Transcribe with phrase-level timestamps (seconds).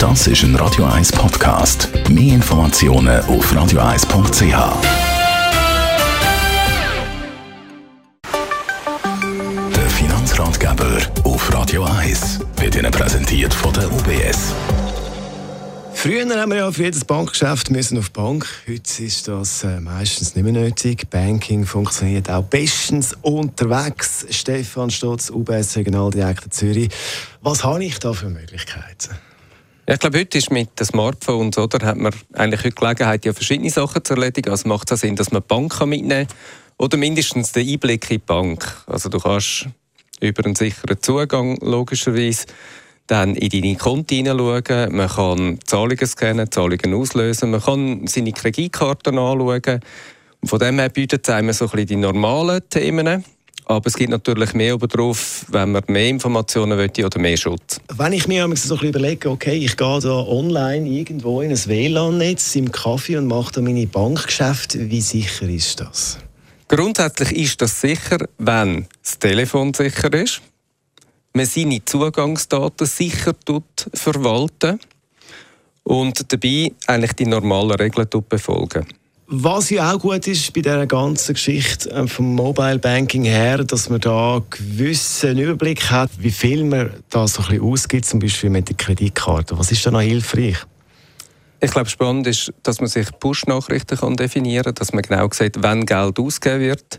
[0.00, 1.90] Das ist ein Radio 1 Podcast.
[2.08, 4.42] Mehr Informationen auf radio1.ch.
[9.76, 14.54] Der Finanzratgeber auf Radio 1 wird Ihnen präsentiert von der UBS.
[15.92, 18.46] Früher haben wir ja für jedes Bankgeschäft müssen auf die Bank.
[18.66, 21.10] Heute ist das äh, meistens nicht mehr nötig.
[21.10, 24.24] Banking funktioniert auch bestens unterwegs.
[24.30, 26.88] Stefan Stotz, UBS Regionaldirektor Zürich.
[27.42, 29.10] Was habe ich da für Möglichkeiten?
[29.92, 33.70] Ich glaube, heute ist mit den Smartphones, oder, hat man eigentlich heute Gelegenheit, ja verschiedene
[33.70, 34.50] Sachen zu erledigen.
[34.50, 36.36] Also macht es Sinn, dass man die Bank mitnehmen kann
[36.78, 38.84] oder mindestens den Einblick in die Bank.
[38.86, 39.66] Also du kannst
[40.20, 42.46] über einen sicheren Zugang logischerweise
[43.08, 49.18] dann in deine Konten hineinschauen, man kann Zahlungen scannen, Zahlungen auslösen, man kann seine Kreditkarten
[49.18, 49.80] anschauen.
[50.40, 53.24] Und von dem her bietet es einem so ein bisschen die normalen Themen.
[53.70, 57.80] Aber es gibt natürlich mehr drauf, wenn man mehr Informationen möchte oder mehr Schutz.
[57.96, 62.56] Wenn ich mir so ein überlege, okay, ich gehe da online irgendwo in ein WLAN-Netz
[62.56, 66.18] im Kaffee und mache da meine Bankgeschäfte, wie sicher ist das?
[66.66, 70.42] Grundsätzlich ist das sicher, wenn das Telefon sicher ist
[71.32, 73.34] man seine Zugangsdaten sicher
[73.94, 74.80] verwalten
[75.84, 78.86] und dabei eigentlich die normalen Regeln befolgen.
[79.32, 83.88] Was ja auch gut ist bei dieser ganzen Geschichte äh, vom Mobile Banking her, dass
[83.88, 88.50] man da einen gewissen Überblick hat, wie viel man da so ein ausgibt, zum Beispiel
[88.50, 89.56] mit der Kreditkarte.
[89.56, 90.56] Was ist da noch hilfreich?
[91.60, 95.86] Ich glaube, spannend ist, dass man sich Push-Nachrichten definieren kann, dass man genau sieht, wann
[95.86, 96.98] Geld ausgegeben wird.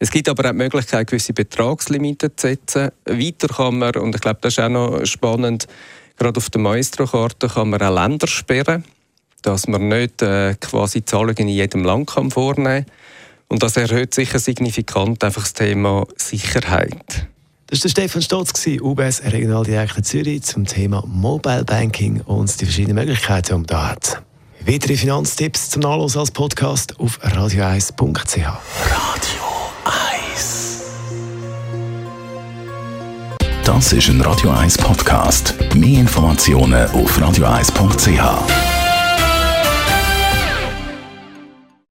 [0.00, 2.90] Es gibt aber auch die Möglichkeit, gewisse Betragslimite zu setzen.
[3.04, 5.68] Weiter kann man, und ich glaube, das ist auch noch spannend,
[6.16, 8.82] gerade auf der Maestro-Karte kann man auch Länder sperren,
[9.42, 12.94] dass man nicht äh, quasi Zahlungen in jedem Land kann vornehmen kann.
[13.48, 17.26] Und das erhöht sicher signifikant einfach das Thema Sicherheit.
[17.66, 23.46] Das war Stefan Stotz, UBS Regionaldirektor Zürich, zum Thema Mobile Banking und die verschiedenen Möglichkeiten,
[23.46, 24.22] die man da hat.
[24.66, 28.36] Weitere Finanztipps zum Nachlesen als Podcast auf radio1.ch.
[28.36, 29.50] Radio
[33.64, 35.54] Das ist ein Radio 1 Podcast.
[35.74, 38.69] Mehr Informationen auf radio1.ch.